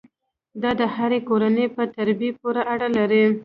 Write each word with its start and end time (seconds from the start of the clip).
دا 0.61 0.71
د 0.79 0.81
هرې 0.95 1.19
کورنۍ 1.29 1.65
په 1.75 1.83
تربیې 1.95 2.31
پورې 2.39 2.61
اړه 2.73 2.87
لري. 2.97 3.23